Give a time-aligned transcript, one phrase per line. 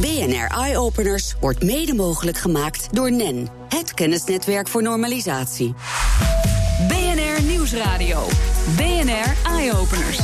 [0.00, 5.74] BNR Eye Openers wordt mede mogelijk gemaakt door NEN, het kennisnetwerk voor normalisatie.
[6.88, 8.26] BNR Nieuwsradio.
[8.76, 10.18] BNR Eye Openers.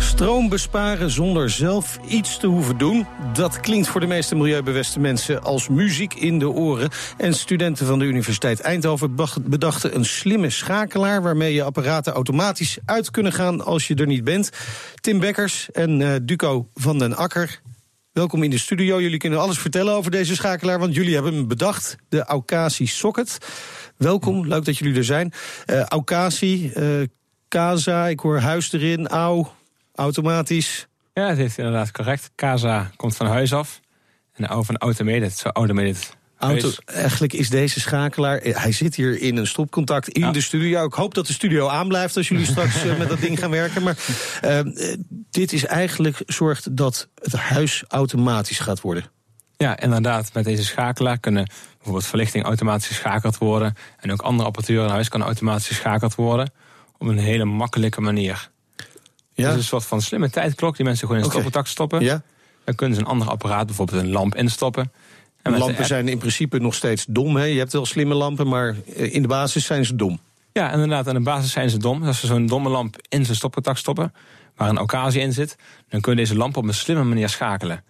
[0.00, 3.06] Stroom besparen zonder zelf iets te hoeven doen.
[3.32, 6.90] Dat klinkt voor de meeste milieubewuste mensen als muziek in de oren.
[7.16, 11.22] En studenten van de Universiteit Eindhoven bedachten een slimme schakelaar.
[11.22, 14.50] waarmee je apparaten automatisch uit kunnen gaan als je er niet bent.
[15.00, 17.60] Tim Bekkers en uh, Duco van den Akker.
[18.12, 19.00] Welkom in de studio.
[19.00, 23.38] Jullie kunnen alles vertellen over deze schakelaar, want jullie hebben hem bedacht, de Aukasi Socket.
[23.96, 25.32] Welkom, leuk dat jullie er zijn.
[25.66, 27.02] Uh,
[27.48, 29.46] Casa, ik hoor huis erin, au,
[29.96, 30.86] automatisch.
[31.12, 32.30] Ja, het is inderdaad correct.
[32.34, 33.80] Casa komt van huis af.
[34.32, 38.38] En van automated, zo automated Auto, eigenlijk is deze schakelaar.
[38.38, 40.84] Eh, hij zit hier in een stopcontact in de studio.
[40.84, 43.82] Ik hoop dat de studio aanblijft als jullie straks eh, met dat ding gaan werken.
[43.82, 43.96] Maar
[44.44, 44.60] uh,
[45.30, 49.04] dit is eigenlijk zorgt dat het huis automatisch gaat worden.
[49.56, 50.30] Ja, inderdaad.
[50.32, 53.74] Met deze schakelaar kunnen bijvoorbeeld verlichting automatisch geschakeld worden.
[54.00, 56.50] En ook andere apparatuur in huis kan automatisch geschakeld worden
[56.98, 58.50] op een hele makkelijke manier.
[59.36, 59.44] Ja?
[59.44, 61.40] Het is een soort van slimme tijdklok die mensen gewoon in okay.
[61.40, 62.00] stopcontact stoppen.
[62.00, 62.22] Ja?
[62.64, 64.92] Dan kunnen ze een ander apparaat, bijvoorbeeld een lamp, instoppen.
[65.42, 67.36] En lampen zijn in principe nog steeds dom.
[67.36, 67.44] Hè?
[67.44, 70.20] Je hebt wel slimme lampen, maar eh, in de basis zijn ze dom.
[70.52, 71.06] Ja, inderdaad.
[71.06, 72.04] In de basis zijn ze dom.
[72.04, 74.14] Als ze zo'n domme lamp in zijn stopcontact stoppen,
[74.56, 75.56] waar een occasie in zit,
[75.88, 77.84] dan kun je deze lamp op een slimme manier schakelen.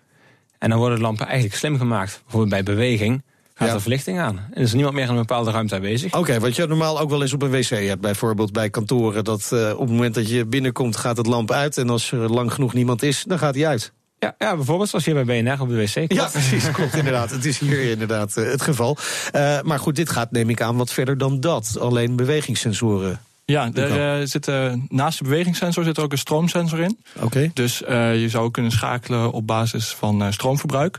[0.59, 2.21] En dan worden de lampen eigenlijk slim gemaakt.
[2.23, 3.23] Bijvoorbeeld bij beweging
[3.59, 4.47] gaat er verlichting aan.
[4.53, 6.13] En is er niemand meer in een bepaalde ruimte aanwezig.
[6.13, 8.01] Oké, okay, wat je normaal ook wel eens op een wc hebt.
[8.01, 9.25] Bijvoorbeeld bij kantoren.
[9.25, 11.79] Dat uh, op het moment dat je binnenkomt gaat het lamp uit.
[11.79, 13.93] En als er lang genoeg niemand is, dan gaat hij uit.
[14.19, 15.93] Ja, ja, bijvoorbeeld zoals hier bij BNR op de wc.
[15.93, 16.13] Klopt.
[16.13, 17.31] Ja, precies, klopt inderdaad.
[17.31, 18.97] Het is hier inderdaad uh, het geval.
[19.35, 21.77] Uh, maar goed, dit gaat neem ik aan wat verder dan dat.
[21.81, 23.21] Alleen bewegingssensoren.
[23.45, 24.51] Ja, er uh, zit,
[24.89, 26.99] naast de bewegingssensor zit er ook een stroomsensor in.
[27.21, 27.51] Oké.
[27.55, 30.99] Dus je zou kunnen schakelen op basis van stroomverbruik.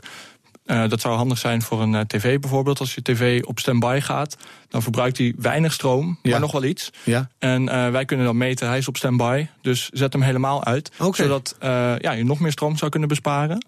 [0.70, 2.80] Uh, dat zou handig zijn voor een uh, tv bijvoorbeeld.
[2.80, 4.36] Als je tv op standby gaat,
[4.68, 6.30] dan verbruikt hij weinig stroom, ja.
[6.30, 6.90] maar nog wel iets.
[7.04, 7.28] Ja.
[7.38, 10.90] En uh, wij kunnen dan meten, hij is op standby, dus zet hem helemaal uit.
[10.98, 11.26] Okay.
[11.26, 11.56] Zodat
[12.00, 13.66] ja, je nog meer stroom zou kunnen besparen.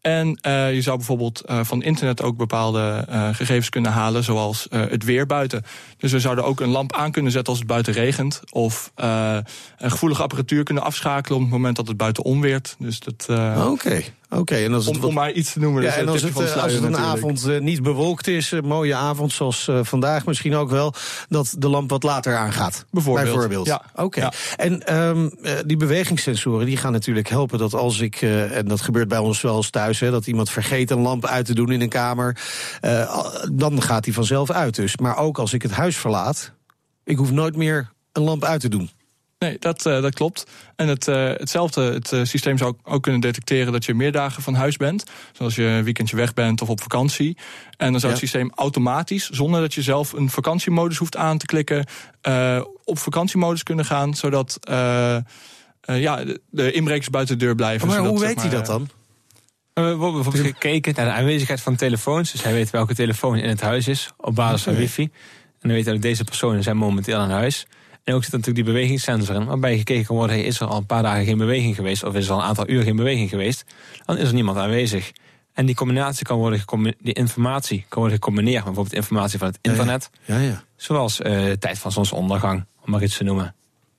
[0.00, 4.66] En uh, je zou bijvoorbeeld uh, van internet ook bepaalde uh, gegevens kunnen halen, zoals
[4.70, 5.64] het weer buiten.
[5.96, 8.42] Dus we zouden ook een lamp aan kunnen zetten als het buiten regent.
[8.50, 9.44] Of een
[9.90, 12.76] gevoelige apparatuur kunnen afschakelen op het moment dat het buiten onweert.
[12.78, 13.26] Dus dat.
[13.66, 14.02] Oké.
[14.30, 15.82] Oké, en als het om, om maar iets te noemen.
[15.82, 19.32] Ja, en als het, als het een avond uh, niet bewolkt is, een mooie avond
[19.32, 20.94] zoals uh, vandaag misschien ook wel,
[21.28, 22.84] dat de lamp wat later aangaat.
[22.90, 23.26] Bijvoorbeeld.
[23.26, 23.66] Bijvoorbeeld.
[23.66, 23.82] Ja.
[23.92, 24.02] Oké.
[24.02, 24.24] Okay.
[24.24, 24.32] Ja.
[24.56, 29.18] En um, die bewegingssensoren die gaan natuurlijk helpen dat als ik, en dat gebeurt bij
[29.18, 31.88] ons wel eens thuis, hè, dat iemand vergeet een lamp uit te doen in een
[31.88, 32.36] kamer,
[33.52, 34.96] dan gaat die vanzelf uit dus.
[34.96, 36.52] Maar ook als ik het huis verlaat,
[37.04, 38.90] ik hoef nooit meer een lamp uit te doen.
[39.38, 40.46] Nee, dat, uh, dat klopt.
[40.76, 44.42] En het, uh, hetzelfde het uh, systeem zou ook kunnen detecteren dat je meer dagen
[44.42, 45.04] van huis bent.
[45.32, 47.36] Zoals je een weekendje weg bent of op vakantie.
[47.76, 48.18] En dan zou ja.
[48.18, 51.86] het systeem automatisch, zonder dat je zelf een vakantiemodus hoeft aan te klikken,
[52.84, 54.14] op vakantiemodus kunnen gaan.
[54.14, 54.58] Zodat
[55.80, 57.86] ja, de, inbrekers buiten de deur blijven.
[57.86, 58.88] Maar zodat, hoe weet zeg hij dat dan?
[59.74, 62.32] We hebben bijvoorbeeld gekeken naar de aanwezigheid van telefoons.
[62.32, 65.02] Dus hij weet welke telefoon in het huis is op basis van wifi.
[65.02, 67.66] En dan weet hij dat deze personen zijn momenteel aan huis.
[68.08, 70.76] En ook zit natuurlijk die bewegingssensor in, waarbij gekeken kan worden: hey, is er al
[70.76, 73.28] een paar dagen geen beweging geweest, of is er al een aantal uur geen beweging
[73.28, 73.64] geweest,
[74.04, 75.12] dan is er niemand aanwezig.
[75.52, 76.64] En die combinatie kan worden
[77.00, 80.10] die informatie kan worden gecombineerd met bijvoorbeeld informatie van het internet.
[80.24, 80.42] Ja, ja.
[80.42, 80.62] ja.
[80.76, 83.54] Zoals uh, tijd van zonsondergang, om maar iets te noemen.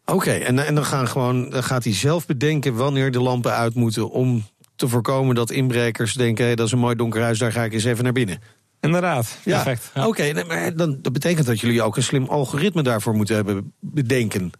[0.06, 3.54] Oké, okay, en, en dan, gaan gewoon, dan gaat hij zelf bedenken wanneer de lampen
[3.54, 4.44] uit moeten om
[4.76, 7.74] te voorkomen dat inbrekers denken: hey, dat is een mooi donker huis, daar ga ik
[7.74, 8.42] eens even naar binnen.
[8.82, 9.92] Inderdaad, perfect.
[9.94, 10.08] Ja.
[10.08, 14.52] Oké, okay, dan, dat betekent dat jullie ook een slim algoritme daarvoor moeten hebben bedenken.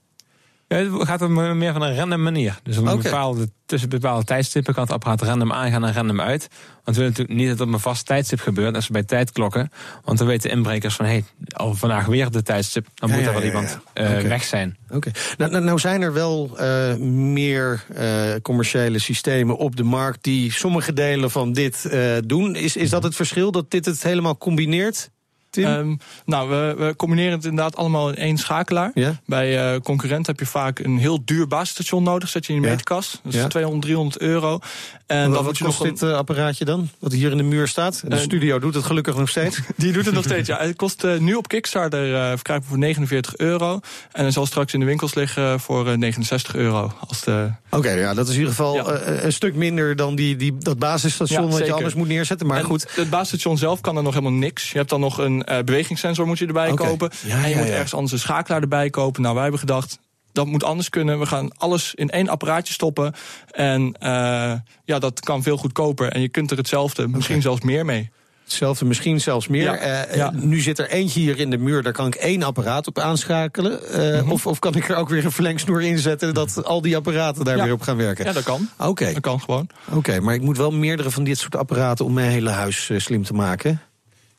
[0.70, 2.60] Ja, het gaat om meer van een random manier.
[2.64, 3.04] Dus op een okay.
[3.04, 6.48] bepaalde, tussen bepaalde tijdstippen kan het apparaat random aangaan en random uit.
[6.84, 9.72] Want we willen natuurlijk niet dat het op een vast tijdstip gebeurt, als bij tijdklokken.
[10.04, 13.26] Want dan weten inbrekers van, hé, hey, al vandaag weer de tijdstip, dan ja, moet
[13.26, 14.28] er wel ja, iemand uh, okay.
[14.28, 14.78] weg zijn.
[14.86, 14.96] Oké.
[14.96, 15.14] Okay.
[15.38, 20.52] Nou, nou, nou, zijn er wel uh, meer uh, commerciële systemen op de markt die
[20.52, 21.90] sommige delen van dit
[22.26, 22.56] doen.
[22.56, 25.10] Is, is dat het verschil, dat dit het helemaal combineert?
[25.58, 28.92] Um, nou, we, we, combineren het inderdaad allemaal in één schakelaar.
[28.94, 29.20] Ja?
[29.26, 32.30] Bij uh, concurrent heb je vaak een heel duur basisstation nodig.
[32.30, 32.72] Zet je in je ja?
[32.72, 33.20] meterkast.
[33.24, 33.48] Dat is ja?
[33.48, 34.60] 200, 300 euro.
[35.06, 36.90] En wat, wat kost dit uh, apparaatje dan?
[37.00, 38.02] Wat hier in de muur staat?
[38.08, 39.60] De uh, studio doet het gelukkig nog steeds.
[39.76, 40.58] Die doet het nog steeds, ja.
[40.60, 43.80] Het kost nu op Kickstarter verkrijgbaar voor 49 euro.
[44.12, 46.92] En dan zal straks in de winkels liggen voor 69 euro.
[47.10, 50.80] Oké, okay, ja, dat is in ieder geval een stuk minder dan die, die, dat
[50.80, 52.48] basisstation wat je anders moet neerzetten.
[52.48, 52.88] Maar en goed.
[52.96, 54.72] Het basisstation zelf kan er nog helemaal niks.
[54.72, 56.88] Je hebt dan nog een uh, bewegingssensor moet je erbij okay.
[56.88, 57.10] kopen.
[57.26, 59.22] Ja, en je ja, moet ergens anders een schakelaar erbij kopen.
[59.22, 60.00] Nou, wij hebben gedacht,
[60.32, 61.20] dat moet anders kunnen.
[61.20, 63.14] We gaan alles in één apparaatje stoppen.
[63.52, 64.54] En uh,
[64.86, 66.12] ja, dat kan veel goedkoper.
[66.12, 68.12] En je kunt er hetzelfde, misschien zelfs meer mee.
[68.44, 69.64] Hetzelfde, misschien zelfs meer.
[69.64, 70.32] Ja, uh, ja.
[70.34, 73.80] Nu zit er eentje hier in de muur, daar kan ik één apparaat op aanschakelen.
[73.92, 74.32] Uh, mm -hmm.
[74.32, 77.58] of, of kan ik er ook weer een verlengsnoer inzetten dat al die apparaten daar
[77.58, 77.64] ja.
[77.64, 78.26] weer op gaan werken?
[78.26, 78.70] Ja, dat kan.
[78.78, 78.90] Oké.
[78.90, 79.14] Okay.
[79.14, 79.70] Dat kan gewoon.
[79.88, 82.92] Oké, okay, maar ik moet wel meerdere van dit soort apparaten om mijn hele huis
[82.98, 83.82] slim te maken.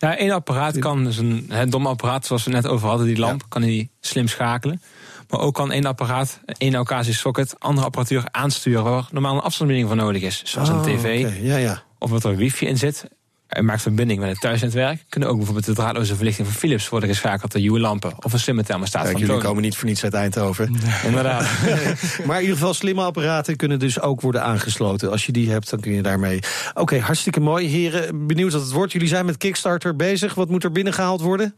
[0.01, 3.19] Ja, één apparaat kan, dus een het domme apparaat zoals we net over hadden, die
[3.19, 4.83] lamp, kan hij slim schakelen.
[5.29, 9.89] Maar ook kan één apparaat, één occasie socket, andere apparatuur aansturen waar normaal een afstandsbediening
[9.89, 10.43] voor nodig is.
[10.45, 11.25] Zoals oh, een tv.
[11.25, 11.43] Okay.
[11.43, 11.83] Ja, ja.
[11.99, 13.09] Of wat er wifi in zit.
[13.51, 15.05] En maakt verbinding met het thuisnetwerk.
[15.09, 18.13] Kunnen ook bijvoorbeeld de draadloze verlichting van Philips worden geschakeld door Hue-lampen.
[18.25, 20.73] Of een slimme thermostaat Kijk, van jullie komen niet voor niets uit Eindhoven.
[20.73, 20.81] Nee.
[21.11, 21.43] Inderdaad.
[22.27, 25.11] maar in ieder geval, slimme apparaten kunnen dus ook worden aangesloten.
[25.11, 26.37] Als je die hebt, dan kun je daarmee.
[26.69, 27.67] Oké, okay, hartstikke mooi.
[27.67, 28.93] Heren, benieuwd wat het wordt.
[28.93, 30.35] Jullie zijn met Kickstarter bezig.
[30.35, 31.55] Wat moet er binnengehaald worden?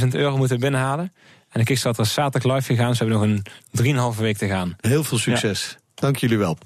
[0.00, 1.12] 164.000 euro moeten we binnenhalen.
[1.48, 2.94] En de Kickstarter is zaterdag live gegaan.
[2.96, 3.42] Ze hebben nog
[3.96, 4.76] een 3,5 week te gaan.
[4.80, 5.68] Heel veel succes.
[5.70, 5.80] Ja.
[5.94, 6.58] Dank jullie wel.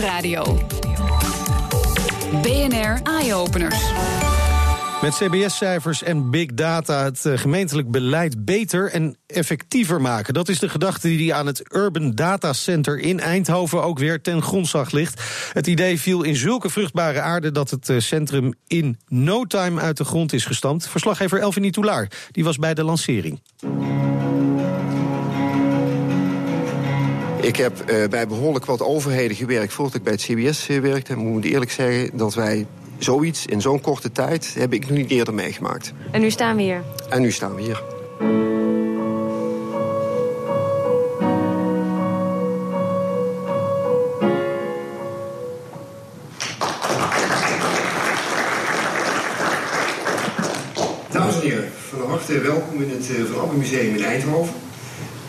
[0.00, 0.58] Nieuwsradio.
[2.42, 3.84] BNR Eye-Openers.
[5.02, 10.34] Met CBS-cijfers en big data het gemeentelijk beleid beter en effectiever maken.
[10.34, 14.42] Dat is de gedachte die aan het Urban Data Center in Eindhoven ook weer ten
[14.42, 15.22] grondslag ligt.
[15.52, 20.04] Het idee viel in zulke vruchtbare aarde dat het centrum in no time uit de
[20.04, 20.88] grond is gestampt.
[20.88, 23.40] Verslaggever Elvini Toulaar, die was bij de lancering.
[27.50, 31.12] Ik heb uh, bij behoorlijk wat overheden gewerkt voordat ik bij het CBS uh, werkte.
[31.12, 32.66] Ik moet eerlijk zeggen dat wij
[32.98, 35.92] zoiets in zo'n korte tijd heb ik nog niet eerder meegemaakt.
[36.10, 36.82] En nu staan we hier.
[37.08, 37.82] En nu staan we hier.
[51.10, 54.54] Dames en heren, van harte welkom in het uh, Van Abbe Museum in Eindhoven.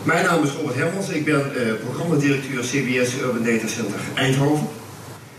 [0.04, 4.68] Mijn naam is Robert Hermans, ik ben uh, programmadirecteur CBS Urban Data Center Eindhoven.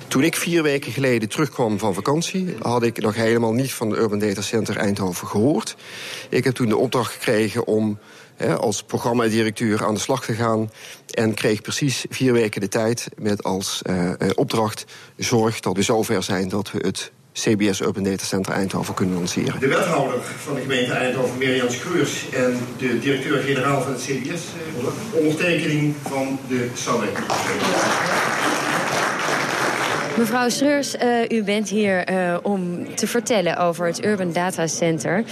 [0.08, 3.96] Toen ik vier weken geleden terugkwam van vakantie, had ik nog helemaal niet van de
[3.96, 5.76] Urban Data Center Eindhoven gehoord.
[6.30, 8.00] Ik heb toen de opdracht gekregen om
[8.36, 10.72] hè, als programmadirecteur aan de slag te gaan.
[11.10, 14.86] En kreeg precies vier weken de tijd met als uh, opdracht
[15.18, 19.60] zorg dat we zover zijn dat we het CBS Urban Data Center Eindhoven kunnen lanceren.
[19.60, 24.42] De wethouder van de gemeente Eindhoven, Mirjam Schreurs, en de directeur-generaal van het CBS,
[25.12, 27.28] ondertekening van de samenwerking.
[30.18, 35.24] Mevrouw Schreurs, uh, u bent hier uh, om te vertellen over het Urban Data Center.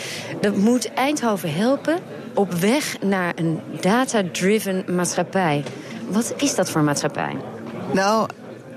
[0.42, 2.00] Dat moet Eindhoven helpen
[2.33, 5.63] op weg naar een data-driven maatschappij.
[6.07, 7.36] Wat is dat voor maatschappij?
[7.92, 8.27] Nou,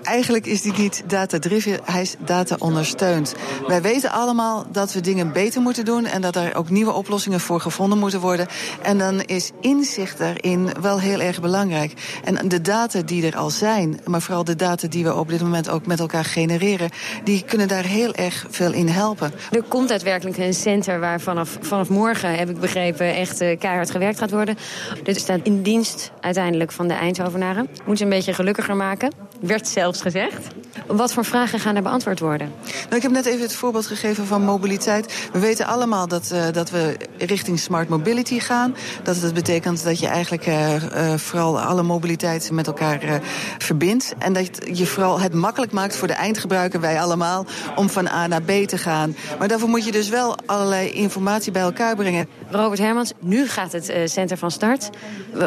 [0.04, 3.34] eigenlijk is die niet data-driven, hij is data-ondersteund.
[3.66, 7.40] Wij weten allemaal dat we dingen beter moeten doen en dat er ook nieuwe oplossingen
[7.40, 8.46] voor gevonden moeten worden.
[8.82, 12.20] En dan is inzicht daarin wel heel erg belangrijk.
[12.24, 15.40] En de data die er al zijn, maar vooral de data die we op dit
[15.40, 16.90] moment ook met elkaar genereren,
[17.24, 19.32] die kunnen daar heel erg veel in helpen.
[19.50, 23.90] Er komt daadwerkelijk een center waar vanaf, vanaf morgen, heb ik begrepen, echt uh, keihard
[23.90, 24.56] gewerkt gaat worden.
[25.02, 27.68] Dit staat in dienst uiteindelijk van de Eindhovenaren.
[27.86, 29.23] Moet ze een beetje gelukkiger maken.
[29.46, 30.46] Werd zelf gezegd.
[30.86, 32.52] Wat voor vragen gaan er beantwoord worden?
[32.84, 35.28] Nou, ik heb net even het voorbeeld gegeven van mobiliteit.
[35.32, 38.76] We weten allemaal dat, uh, dat we richting smart mobility gaan.
[39.02, 43.20] Dat het betekent dat je eigenlijk uh, uh, vooral alle mobiliteit met elkaar
[43.58, 44.14] verbindt.
[44.18, 47.46] En dat je vooral het makkelijk maakt voor de eindgebruiker, wij allemaal,
[47.76, 49.16] om van A naar B te gaan.
[49.38, 52.28] Maar daarvoor moet je dus wel allerlei informatie bij elkaar brengen.
[52.50, 54.90] Robert Hermans, nu gaat het center van start.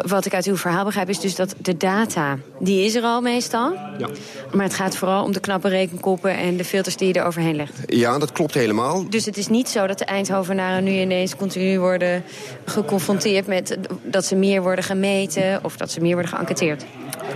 [0.06, 3.22] Wat ik uit uw verhaal begrijp is dus dat de data, die is er al
[3.22, 3.87] meestal.
[3.98, 4.10] Ja.
[4.54, 7.56] Maar het gaat vooral om de knappe rekenkoppen en de filters die je er overheen
[7.56, 7.74] legt.
[7.86, 9.10] Ja, dat klopt helemaal.
[9.10, 12.24] Dus het is niet zo dat de Eindhovenaren nu ineens continu worden
[12.66, 16.86] geconfronteerd met dat ze meer worden gemeten of dat ze meer worden geënquêteerd.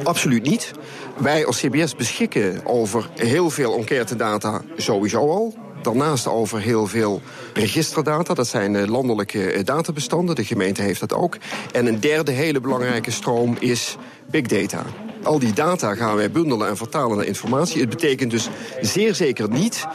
[0.03, 0.71] Absoluut niet.
[1.17, 5.55] Wij als CBS beschikken over heel veel enquêtedata sowieso al.
[5.81, 7.21] Daarnaast over heel veel
[7.53, 8.33] registerdata.
[8.33, 10.35] Dat zijn landelijke databestanden.
[10.35, 11.37] De gemeente heeft dat ook.
[11.71, 13.97] En een derde hele belangrijke stroom is
[14.31, 14.85] big data.
[15.23, 17.81] Al die data gaan wij bundelen en vertalen naar informatie.
[17.81, 18.49] Het betekent dus
[18.81, 19.87] zeer zeker niet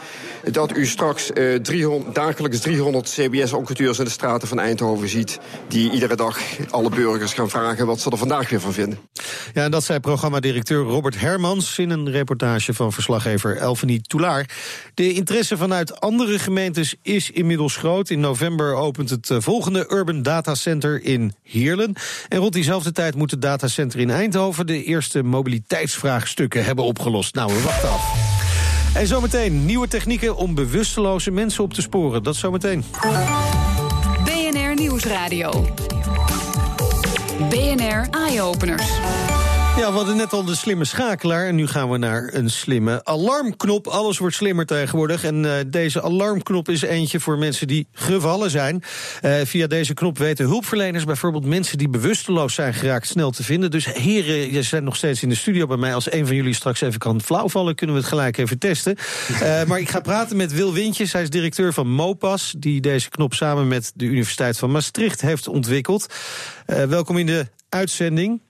[0.51, 5.39] dat u straks uh, 300, dagelijks 300 CBS-enquêteurs in de straten van Eindhoven ziet...
[5.67, 6.39] die iedere dag
[6.69, 8.99] alle burgers gaan vragen wat ze er vandaag weer van vinden.
[9.53, 11.77] Ja, dat zei programmadirecteur Robert Hermans...
[11.79, 14.49] in een reportage van verslaggever Elfanie Toulaar.
[14.93, 18.09] De interesse vanuit andere gemeentes is inmiddels groot.
[18.09, 21.95] In november opent het volgende Urban Data Center in Heerlen.
[22.29, 24.26] En rond diezelfde tijd moet het datacenter in Eindhoven...
[24.65, 27.35] de eerste mobiliteitsvraagstukken hebben opgelost.
[27.35, 28.35] Nou, we wachten af.
[28.93, 32.23] En zometeen nieuwe technieken om bewusteloze mensen op te sporen.
[32.23, 32.83] Dat zometeen.
[34.23, 35.67] BNR Nieuwsradio.
[37.49, 38.91] BNR Eye Openers.
[39.77, 43.05] Ja, we hadden net al de slimme schakelaar en nu gaan we naar een slimme
[43.05, 43.87] alarmknop.
[43.87, 48.83] Alles wordt slimmer tegenwoordig en uh, deze alarmknop is eentje voor mensen die gevallen zijn.
[49.21, 53.71] Uh, via deze knop weten hulpverleners bijvoorbeeld mensen die bewusteloos zijn geraakt snel te vinden.
[53.71, 55.93] Dus heren, je zijn nog steeds in de studio bij mij.
[55.93, 58.97] Als een van jullie straks even kan flauwvallen, kunnen we het gelijk even testen.
[59.31, 63.09] Uh, maar ik ga praten met Wil Wintjes, hij is directeur van Mopas, die deze
[63.09, 66.13] knop samen met de Universiteit van Maastricht heeft ontwikkeld.
[66.65, 68.45] welkom in de uitzending.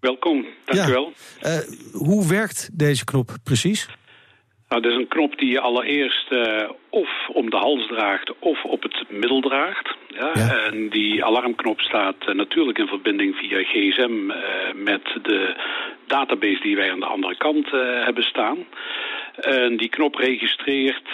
[0.00, 0.88] Welkom, dank ja.
[0.88, 1.12] u wel.
[1.42, 1.58] Uh,
[1.92, 3.88] hoe werkt deze knop precies?
[4.68, 8.64] Nou, dit is een knop die je allereerst uh, of om de hals draagt of
[8.64, 9.96] op het middel draagt.
[10.08, 10.30] Ja?
[10.34, 10.56] ja.
[10.56, 14.26] En die alarmknop staat uh, natuurlijk in verbinding via gsm
[14.74, 15.56] met de
[16.06, 17.70] database die wij aan de andere kant
[18.04, 18.58] hebben staan.
[19.36, 21.08] En die knop registreert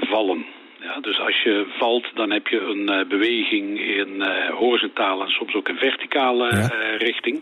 [0.00, 0.46] vallen.
[0.86, 5.30] Ja, dus als je valt, dan heb je een uh, beweging in uh, horizontale en
[5.30, 6.72] soms ook in verticale ja.
[6.72, 7.40] uh, richting.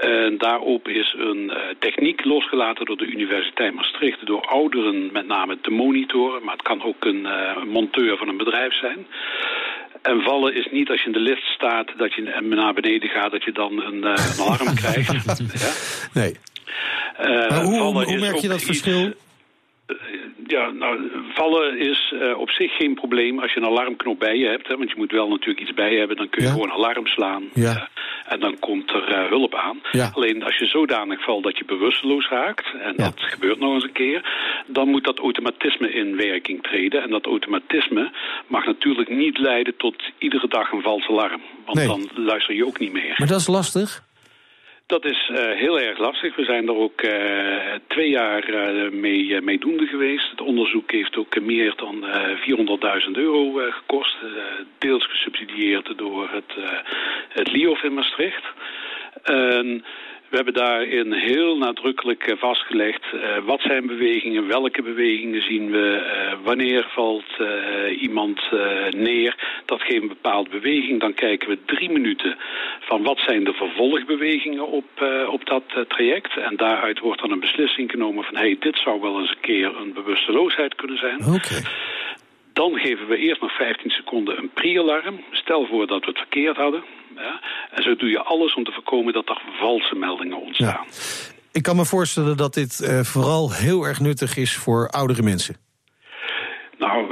[0.00, 4.26] En daarop is een techniek losgelaten door de Universiteit Maastricht...
[4.26, 7.26] door ouderen met name te monitoren, maar het kan ook een
[7.66, 9.06] monteur van een bedrijf zijn...
[10.02, 13.30] En vallen is niet als je in de lift staat, dat je naar beneden gaat,
[13.30, 15.38] dat je dan een, een alarm krijgt.
[15.38, 15.72] ja?
[16.20, 16.36] Nee.
[17.48, 19.12] Maar hoe, merk je dat verschil?
[20.46, 24.46] Ja, nou, vallen is uh, op zich geen probleem als je een alarmknop bij je
[24.46, 24.68] hebt.
[24.68, 26.16] Hè, want je moet wel natuurlijk iets bij hebben.
[26.16, 26.54] Dan kun je ja.
[26.54, 27.44] gewoon alarm slaan.
[27.54, 27.74] Ja.
[27.74, 27.82] Uh,
[28.32, 29.80] en dan komt er uh, hulp aan.
[29.92, 30.10] Ja.
[30.12, 32.66] Alleen als je zodanig valt dat je bewusteloos raakt...
[32.82, 34.22] en dat gebeurt nog eens een keer...
[34.66, 37.02] dan moet dat automatisme in werking treden.
[37.02, 38.12] En dat automatisme
[38.46, 41.40] mag natuurlijk niet leiden tot iedere dag een vals alarm.
[41.64, 41.86] Want nee.
[41.86, 43.14] dan luister je ook niet meer.
[43.16, 44.02] Maar dat is lastig.
[44.86, 46.36] Dat is uh, heel erg lastig.
[46.36, 50.30] We zijn er ook uh, twee jaar uh, mee, meedoende geweest.
[50.30, 52.04] Het onderzoek heeft ook meer dan
[53.06, 54.16] 400.000 euro gekost.
[54.78, 56.54] deels gesubsidieerd door het,
[57.28, 58.44] het LIOF in Maastricht.
[60.34, 66.44] We hebben daarin heel nadrukkelijk vastgelegd uh, wat zijn bewegingen, welke bewegingen zien we, uh,
[66.44, 67.24] wanneer valt
[68.00, 68.40] iemand
[68.90, 69.62] neer.
[69.64, 71.00] Dat geeft een bepaalde beweging.
[71.00, 72.36] Dan kijken we drie minuten
[72.80, 74.84] van wat zijn de vervolgbewegingen op,
[75.28, 76.36] op dat traject.
[76.36, 79.76] En daaruit wordt dan een beslissing genomen van hey, dit zou wel eens een keer
[79.76, 81.18] een bewusteloosheid kunnen zijn.
[81.34, 81.62] Okay.
[82.54, 85.24] Dan geven we eerst nog 15 seconden een pre-alarm.
[85.30, 86.84] Stel voor dat we het verkeerd hadden.
[87.16, 87.40] Ja?
[87.70, 90.84] En zo doe je alles om te voorkomen dat er valse meldingen ontstaan.
[90.88, 90.94] Ja.
[91.52, 95.56] Ik kan me voorstellen dat dit uh, vooral heel erg nuttig is voor oudere mensen.
[96.78, 97.06] Nou,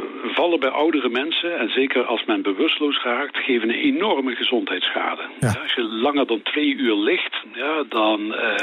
[0.59, 5.23] bij oudere mensen, en zeker als men bewusteloos raakt, geven een enorme gezondheidsschade.
[5.41, 5.53] Ja.
[5.53, 8.55] Ja, als je langer dan twee uur ligt, ja, dan uh,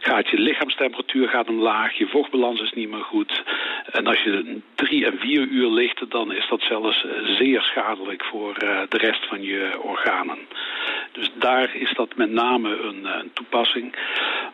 [0.00, 3.42] gaat je lichaamstemperatuur gaat omlaag, je vochtbalans is niet meer goed.
[3.92, 8.56] En als je drie en vier uur ligt, dan is dat zelfs zeer schadelijk voor
[8.64, 10.38] uh, de rest van je organen.
[11.12, 13.94] Dus daar is dat met name een, een toepassing.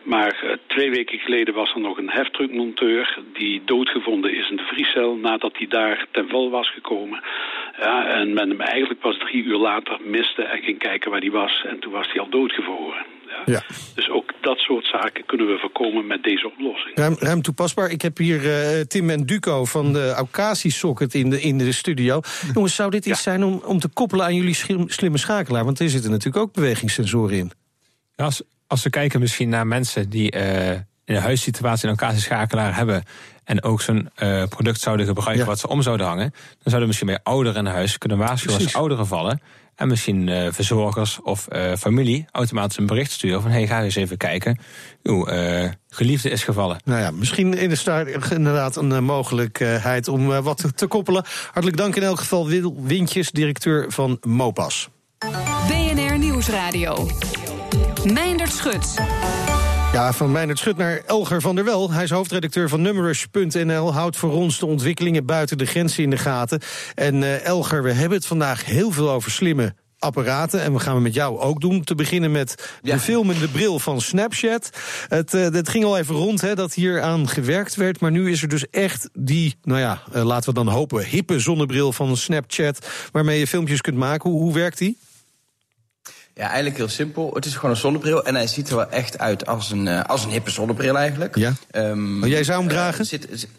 [0.03, 4.63] Maar uh, twee weken geleden was er nog een heftruckmonteur die doodgevonden is in de
[4.73, 7.23] vriescel nadat hij daar ten val was gekomen.
[7.79, 11.31] Ja, en men hem eigenlijk pas drie uur later miste en ging kijken waar hij
[11.31, 11.65] was.
[11.67, 13.05] En toen was hij al doodgevroren.
[13.27, 13.53] Ja.
[13.53, 13.61] Ja.
[13.95, 16.97] Dus ook dat soort zaken kunnen we voorkomen met deze oplossing.
[16.97, 17.91] Ruim, ruim toepasbaar.
[17.91, 21.71] Ik heb hier uh, Tim en Duco van de Aucasi Socket in de, in de
[21.71, 22.21] studio.
[22.53, 25.65] Jongens, zou dit iets zijn om, om te koppelen aan jullie slimme schakelaar?
[25.65, 27.51] Want er zitten natuurlijk ook bewegingssensoren in.
[28.15, 28.29] Ja,
[28.69, 33.03] als, we kijken misschien naar mensen die uh, in een huissituatie een Aucasi schakelaar hebben
[33.43, 35.45] en ook zo'n uh, product zouden gebruiken ja.
[35.45, 38.63] wat ze om zouden hangen, dan zouden we misschien bij ouderen in huis kunnen waarschuwen
[38.63, 39.41] als ouderen vallen.
[39.75, 43.95] En misschien uh, verzorgers of uh, familie automatisch een bericht sturen van hey, ga eens
[43.95, 44.59] even kijken.
[45.03, 46.77] Uw uh, geliefde is gevallen.
[46.85, 50.87] Nou ja, misschien in de start inderdaad een uh, mogelijkheid om uh, wat te, te,
[50.87, 51.25] koppelen.
[51.45, 54.89] Hartelijk dank in elk geval Wil Wintjes, directeur van Mopas.
[55.67, 57.07] BNR Nieuwsradio.
[58.05, 58.93] Meindert Schut.
[59.93, 61.91] Ja, van Meijnerd Schut naar Elger van der Wel.
[61.91, 63.93] Hij is hoofdredacteur van Numrush.nl.
[63.93, 66.61] Houdt voor ons de ontwikkelingen buiten de grenzen in de gaten.
[66.95, 70.61] En uh, Elger, we hebben het vandaag heel veel over slimme apparaten.
[70.61, 71.83] En we gaan we met jou ook doen.
[71.83, 72.93] Te beginnen met ja.
[72.93, 74.69] de filmende bril van Snapchat.
[75.07, 77.99] Het, uh, het ging al even rond hè, dat hier aan gewerkt werd.
[77.99, 81.05] Maar nu is er dus echt die, nou ja, uh, laten we dan hopen...
[81.05, 82.87] hippe zonnebril van Snapchat...
[83.11, 84.29] waarmee je filmpjes kunt maken.
[84.29, 84.97] Hoe, hoe werkt die?
[86.39, 87.31] Ja, eigenlijk heel simpel.
[87.33, 90.03] Het is gewoon een zonnebril en hij ziet er wel echt uit als een, uh,
[90.03, 91.35] als een hippe zonnebril eigenlijk.
[91.35, 91.53] Ja.
[91.71, 93.05] Um, jij zou hem dragen?
[93.05, 93.49] Zit, zit,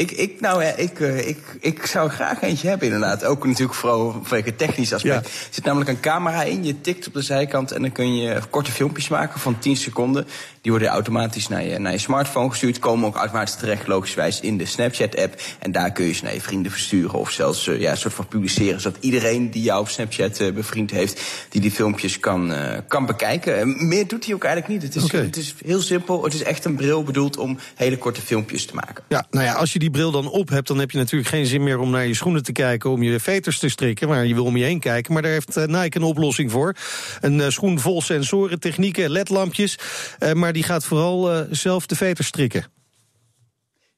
[0.00, 3.24] Ik, ik, nou, ik, uh, ik, ik zou graag eentje hebben, inderdaad.
[3.24, 5.26] Ook natuurlijk vooral vanwege het technisch aspect.
[5.26, 7.72] Er zit namelijk een camera in, je tikt op de zijkant...
[7.72, 10.26] en dan kun je korte filmpjes maken van 10 seconden.
[10.60, 12.78] Die worden automatisch naar je, naar je smartphone gestuurd.
[12.78, 15.40] Komen ook automatisch terecht, logischwijs, in de Snapchat-app.
[15.58, 17.18] En daar kun je ze naar je vrienden versturen.
[17.18, 18.80] Of zelfs uh, ja, een soort van publiceren.
[18.80, 21.22] Zodat iedereen die jou op Snapchat uh, bevriend heeft...
[21.48, 22.52] die die filmpjes kan,
[22.88, 23.86] kan bekijken.
[23.88, 24.82] meer doet hij ook eigenlijk niet.
[24.82, 25.20] Het is, okay.
[25.20, 26.24] het is heel simpel.
[26.24, 29.04] Het is echt een bril bedoeld om hele korte filmpjes te maken.
[29.08, 31.46] Ja, nou ja, als je die bril dan op hebt, dan heb je natuurlijk geen
[31.46, 34.34] zin meer om naar je schoenen te kijken, om je veters te strikken, maar je
[34.34, 35.12] wil om je heen kijken.
[35.12, 36.74] Maar daar heeft uh, Nike een oplossing voor.
[37.20, 39.78] Een uh, schoen vol sensoren, technieken, ledlampjes.
[40.18, 42.79] Uh, maar die gaat vooral zelf de veters strikken.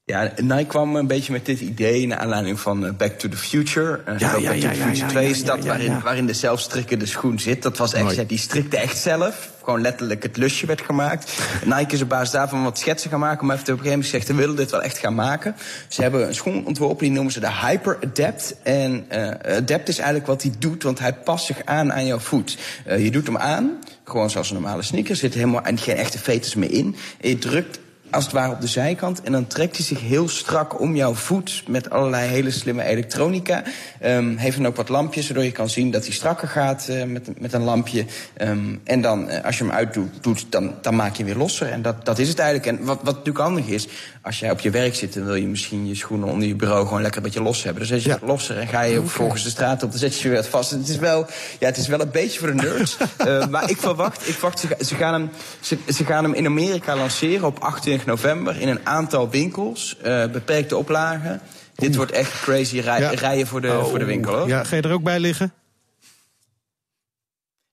[0.05, 4.01] Ja, Nike kwam een beetje met dit idee naar aanleiding van Back to the Future.
[4.09, 7.39] Uh, ja, ja, Back to the Future 2 is dat waarin, waarin de zelfstrikkende schoen
[7.39, 7.63] zit.
[7.63, 9.51] Dat was echt, die strikte echt zelf.
[9.63, 11.33] Gewoon letterlijk het lusje werd gemaakt.
[11.65, 13.47] Nike is op basis daarvan wat schetsen gaan maken.
[13.47, 15.57] Maar heeft op een gegeven moment gezegd, we willen dit wel echt gaan maken.
[15.89, 18.57] Ze hebben een schoen ontworpen, die noemen ze de Hyper Adapt.
[18.63, 22.19] En uh, Adapt is eigenlijk wat hij doet, want hij past zich aan aan jouw
[22.19, 22.59] voet.
[22.89, 25.17] Uh, je doet hem aan, gewoon zoals een normale sneaker.
[25.17, 26.97] Zit helemaal en geen echte veters meer in.
[27.21, 27.79] En je drukt
[28.13, 29.23] als het ware op de zijkant.
[29.23, 33.63] En dan trekt hij zich heel strak om jouw voet met allerlei hele slimme elektronica.
[34.05, 37.05] Um, heeft dan ook wat lampjes, waardoor je kan zien dat hij strakker gaat uh,
[37.05, 38.05] met, met een lampje.
[38.41, 41.43] Um, en dan, uh, als je hem uitdoet, doet, dan, dan maak je hem weer
[41.43, 41.69] losser.
[41.69, 42.79] En dat, dat is het eigenlijk.
[42.79, 43.89] En wat, wat natuurlijk handig is,
[44.23, 45.15] als jij op je werk zit...
[45.15, 47.89] dan wil je misschien je schoenen onder je bureau gewoon lekker een beetje los hebben.
[47.89, 48.27] Dan zet je ja.
[48.27, 49.09] losser en ga je okay.
[49.09, 50.71] volgens de straat op, dan zet je je weer vast.
[50.71, 51.27] Het is wel,
[51.59, 52.97] ja, het is wel een beetje voor de nerds.
[53.27, 56.47] uh, maar ik verwacht, ik verwacht ze, ze, gaan hem, ze, ze gaan hem in
[56.47, 59.97] Amerika lanceren op 28 november in een aantal winkels.
[60.05, 61.41] Uh, beperkte oplagen.
[61.75, 63.11] Dit wordt echt crazy rij, ja.
[63.11, 63.85] rijden voor de, oh.
[63.85, 64.35] voor de winkel.
[64.35, 64.49] Hoor.
[64.49, 65.53] Ja, ga je er ook bij liggen?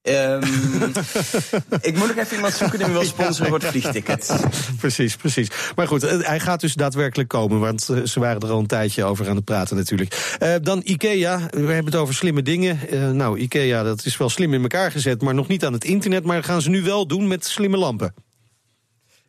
[0.01, 0.41] Um,
[1.89, 4.39] ik moet nog even iemand zoeken die me wil sponsoren voor het vliegticket.
[4.79, 5.49] precies, precies.
[5.75, 9.29] Maar goed, hij gaat dus daadwerkelijk komen, want ze waren er al een tijdje over
[9.29, 10.37] aan het praten natuurlijk.
[10.43, 12.79] Uh, dan IKEA, we hebben het over slimme dingen.
[12.91, 15.83] Uh, nou, IKEA, dat is wel slim in elkaar gezet, maar nog niet aan het
[15.83, 16.23] internet.
[16.23, 18.13] Maar dat gaan ze nu wel doen met slimme lampen.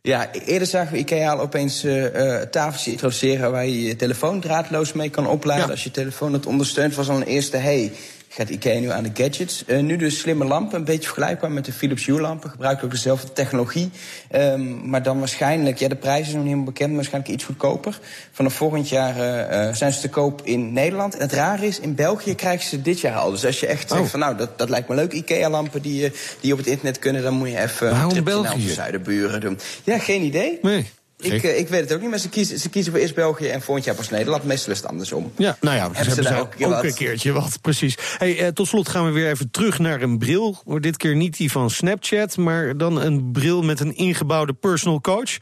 [0.03, 2.05] Ja, eerder zagen we IKEA al opeens uh,
[2.41, 5.65] tafeltjes introduceren waar je je telefoon draadloos mee kan opladen.
[5.65, 5.71] Ja.
[5.71, 7.91] Als je telefoon het ondersteunt, was al een eerste hey
[8.33, 9.63] gaat IKEA nu aan de gadgets.
[9.67, 12.49] Uh, nu dus slimme lampen, een beetje vergelijkbaar met de Philips Hue lampen.
[12.49, 13.89] Gebruiken ook dezelfde technologie.
[14.35, 17.43] Um, maar dan waarschijnlijk, ja de prijs is nog niet helemaal bekend, maar waarschijnlijk iets
[17.43, 17.99] goedkoper.
[18.31, 21.15] Vanaf volgend jaar uh, zijn ze te koop in Nederland.
[21.15, 23.31] En het rare is, in België krijgen ze dit jaar al.
[23.31, 23.97] Dus als je echt oh.
[23.97, 26.99] zegt van nou, dat, dat lijkt me leuk, IKEA lampen die, die op het internet
[26.99, 28.47] kunnen, dan moet je even Waarom een België?
[28.47, 29.59] naar de zuidenburen doen.
[29.83, 30.59] Ja, geen idee.
[30.61, 30.85] Nee.
[31.21, 33.47] Ik, uh, ik weet het ook niet, maar ze kiezen, ze kiezen voor eerst België
[33.47, 34.43] en volgend jaar pas Nederland.
[34.43, 35.31] Meestal is het andersom.
[35.37, 37.97] Ja, nou ja, hebben ze, hebben ze ook, een, ook een keertje wat, precies.
[38.17, 40.63] Hey, uh, tot slot gaan we weer even terug naar een bril.
[40.79, 45.37] Dit keer niet die van Snapchat, maar dan een bril met een ingebouwde personal coach.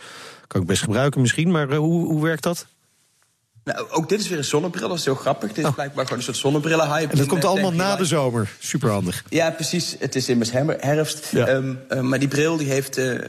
[0.48, 2.68] Kan ik best gebruiken misschien, maar uh, hoe, hoe werkt dat?
[3.74, 5.48] Nou, ook dit is weer een zonnebril, dat is heel grappig.
[5.48, 5.74] Dit is oh.
[5.74, 7.12] blijkbaar gewoon een soort zonnebrillen-hype.
[7.12, 8.50] En dat komt allemaal na de zomer.
[8.60, 9.24] Superhandig.
[9.30, 9.96] Ja, precies.
[10.00, 11.28] Het is immers herfst.
[11.32, 11.48] Ja.
[11.50, 13.22] Um, uh, maar die bril die heeft uh, uh,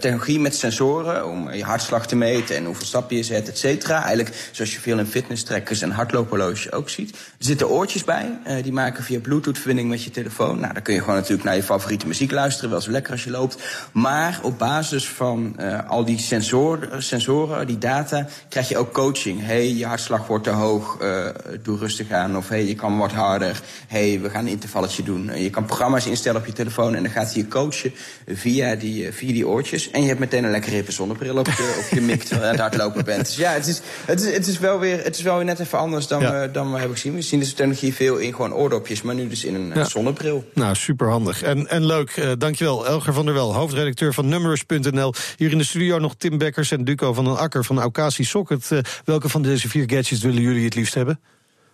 [0.00, 1.28] technologie met sensoren...
[1.28, 4.04] om je hartslag te meten en hoeveel stappen je zet, et cetera.
[4.04, 7.10] Eigenlijk zoals je veel in fitnesstrekkers en hardloophorloges ook ziet.
[7.10, 8.38] Er zitten oortjes bij.
[8.62, 10.60] die maken via bluetooth-verbinding met je telefoon.
[10.60, 12.70] Nou, dan kun je gewoon natuurlijk naar je favoriete muziek luisteren.
[12.70, 13.58] Wel zo lekker als je loopt.
[13.92, 15.56] Maar op basis van
[15.88, 18.26] al die sensoren, sensoren, die data...
[18.48, 19.44] krijg je ook coaching.
[19.44, 21.26] Hey, je hartslag wordt te hoog, uh,
[21.62, 22.36] doe rustig aan.
[22.36, 23.60] Of hey, je kan wat harder.
[23.86, 25.30] hey, we gaan een intervalletje doen.
[25.38, 27.92] Je kan programma's instellen op je telefoon en dan gaat hij je coachen
[28.26, 29.90] via die, via die oortjes.
[29.90, 32.46] En je hebt meteen een lekkere hippe zonnebril op je, op je mik terwijl je
[32.46, 33.26] aan het hardlopen bent.
[33.26, 35.58] Dus ja, het is, het is, het is, wel, weer, het is wel weer net
[35.58, 36.40] even anders dan, ja.
[36.40, 37.14] we, dan we hebben gezien.
[37.14, 39.84] We zien deze technologie veel in gewoon oordopjes, maar nu dus in een ja.
[39.84, 40.44] zonnebril.
[40.54, 41.42] Nou, superhandig.
[41.42, 42.16] En, en leuk.
[42.16, 45.14] Uh, dankjewel, Elger van der Wel, hoofdredacteur van Numerous.nl.
[45.36, 48.70] Hier in de studio nog Tim Bekkers en Duco van den Akker van Aukasi Socket.
[49.04, 51.20] Welke van deze vier gadgets willen jullie het liefst hebben?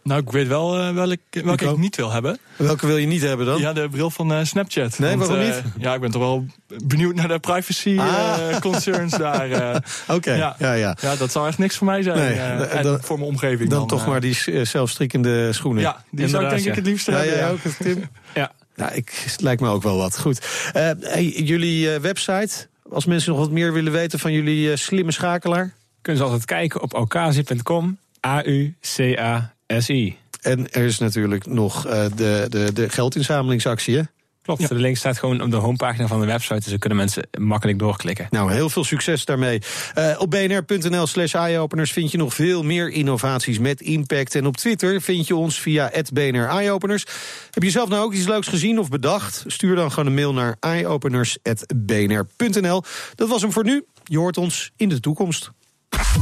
[0.02, 2.38] Nou, ik weet wel uh, welke, welke ik niet wil hebben.
[2.56, 3.60] Welke wil je niet hebben dan?
[3.60, 4.98] Ja, de bril van uh, Snapchat.
[4.98, 5.56] Nee, Want, waarom niet?
[5.56, 6.46] Uh, ja, ik ben toch wel
[6.84, 8.56] benieuwd naar de privacy ah.
[8.60, 9.76] concerns daar.
[9.76, 10.56] Oké, okay, ja.
[10.58, 10.72] ja.
[10.72, 11.16] Ja, ja.
[11.16, 12.18] dat zou echt niks voor mij zijn.
[12.18, 13.70] Nee, en dan, voor mijn omgeving.
[13.70, 15.82] Dan, dan toch maar die zelfstrikkende schoenen.
[15.82, 16.70] Ja, die Inderdaad, zou ik denk ja.
[16.70, 17.36] ik het liefst hebben.
[17.36, 18.08] Ja, ook, Tim?
[18.34, 18.52] ja.
[18.76, 20.18] Nou, ik, het lijkt me ook wel wat.
[20.18, 20.70] Goed.
[20.72, 25.76] Hey, jullie website, als mensen nog wat meer willen weten van jullie slimme schakelaar?
[26.02, 27.98] Kunnen ze altijd kijken op occasie.com.
[28.26, 30.16] A-U-C-A-S-I.
[30.40, 34.02] En er is natuurlijk nog uh, de, de, de geldinzamelingsactie, hè?
[34.48, 34.68] Klopt, ja.
[34.68, 37.78] de link staat gewoon op de homepagina van de website, dus dan kunnen mensen makkelijk
[37.78, 38.26] doorklikken.
[38.30, 39.60] Nou, heel veel succes daarmee.
[39.98, 44.34] Uh, op bnr.nl slash eyeopeners vind je nog veel meer innovaties met impact.
[44.34, 47.04] En op Twitter vind je ons via BNR Eyeopeners.
[47.50, 49.44] Heb je zelf nou ook iets leuks gezien of bedacht?
[49.46, 52.82] Stuur dan gewoon een mail naar eyeopeners.bnr.nl.
[53.14, 53.84] Dat was hem voor nu.
[54.04, 55.50] Je hoort ons in de toekomst.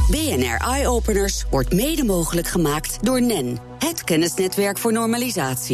[0.09, 5.65] BNR Eye Openers wordt mede mogelijk gemaakt door NEN, het kennisnetwerk voor normalisatie.